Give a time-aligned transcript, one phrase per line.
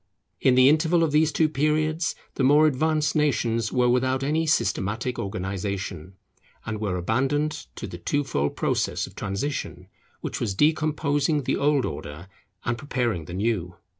[0.39, 5.19] In the interval of these two periods the more advanced nations were without any systematic
[5.19, 6.15] organization,
[6.65, 9.85] and were abandoned to the two fold process of transition,
[10.21, 12.29] which was decomposing the old order
[12.65, 13.75] and preparing the new.